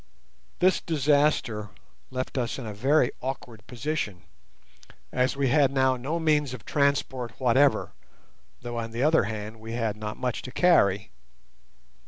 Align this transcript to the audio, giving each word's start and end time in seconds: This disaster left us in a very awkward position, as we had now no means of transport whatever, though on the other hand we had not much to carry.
This 0.57 0.81
disaster 0.81 1.69
left 2.09 2.35
us 2.35 2.57
in 2.57 2.65
a 2.65 2.73
very 2.73 3.11
awkward 3.21 3.63
position, 3.67 4.23
as 5.11 5.37
we 5.37 5.49
had 5.49 5.71
now 5.71 5.95
no 5.95 6.17
means 6.19 6.55
of 6.55 6.65
transport 6.65 7.39
whatever, 7.39 7.91
though 8.61 8.79
on 8.79 8.89
the 8.89 9.03
other 9.03 9.25
hand 9.25 9.59
we 9.59 9.73
had 9.73 9.95
not 9.95 10.17
much 10.17 10.41
to 10.41 10.51
carry. 10.51 11.11